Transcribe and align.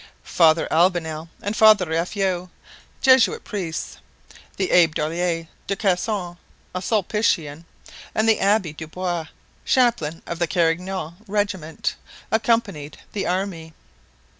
Father 0.23 0.67
Albanel 0.71 1.29
and 1.43 1.55
Father 1.55 1.85
Raffeix, 1.85 2.49
Jesuit 3.03 3.43
priests, 3.43 3.97
the 4.57 4.71
Abbe 4.71 4.93
Dollier 4.93 5.47
de 5.67 5.75
Casson, 5.75 6.37
a 6.73 6.79
Sulpician, 6.81 7.65
and 8.15 8.27
the 8.27 8.39
Abbe 8.39 8.73
Dubois, 8.73 9.27
chaplain 9.63 10.23
of 10.25 10.39
the 10.39 10.47
Carignan 10.47 11.17
regiment, 11.27 11.93
accompanied 12.31 12.97
the 13.13 13.27
army. 13.27 13.73